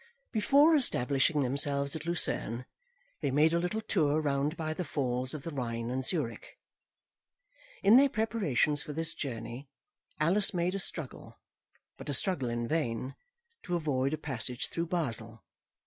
[0.31, 2.65] Before establishing themselves at Lucerne
[3.21, 6.57] they made a little tour round by the Falls of the Rhine and Zurich.
[7.83, 9.69] In their preparations for this journey,
[10.19, 11.37] Alice made a struggle,
[11.99, 13.13] but a struggle in vain,
[13.61, 15.43] to avoid a passage through Basle.